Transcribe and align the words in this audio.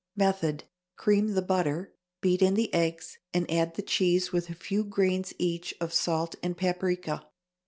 Method. 0.15 0.63
Cream 0.95 1.27
the 1.35 1.43
butter, 1.43 1.93
beat 2.21 2.41
in 2.41 2.55
the 2.55 2.73
eggs, 2.73 3.19
and 3.35 3.45
add 3.51 3.75
the 3.75 3.83
cheese 3.83 4.31
with 4.31 4.49
a 4.49 4.55
few 4.55 4.83
grains, 4.83 5.31
each, 5.37 5.75
of 5.79 5.93
salt 5.93 6.33
and 6.41 6.57
paprica. 6.57 7.27